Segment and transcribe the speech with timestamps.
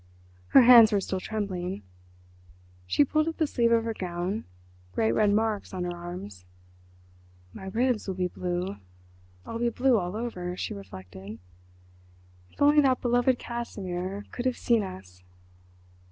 [0.47, 1.83] Her hands were still trembling.
[2.87, 6.43] She pulled up the sleeve of her gown—great red marks on her arms.
[7.53, 8.77] "My ribs will be blue.
[9.45, 11.37] I'll be blue all over," she reflected.
[12.49, 15.21] "If only that beloved Casimir could have seen us."